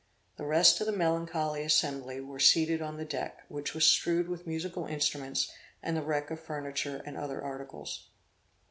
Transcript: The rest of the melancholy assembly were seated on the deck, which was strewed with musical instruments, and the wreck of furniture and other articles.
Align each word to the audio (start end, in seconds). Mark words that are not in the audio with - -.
The 0.37 0.47
rest 0.47 0.79
of 0.81 0.87
the 0.87 0.93
melancholy 0.93 1.61
assembly 1.61 2.19
were 2.19 2.39
seated 2.39 2.81
on 2.81 2.97
the 2.97 3.05
deck, 3.05 3.43
which 3.49 3.75
was 3.75 3.85
strewed 3.85 4.29
with 4.29 4.47
musical 4.47 4.87
instruments, 4.87 5.51
and 5.83 5.95
the 5.95 6.01
wreck 6.01 6.31
of 6.31 6.39
furniture 6.39 7.03
and 7.05 7.15
other 7.15 7.39
articles. 7.43 8.07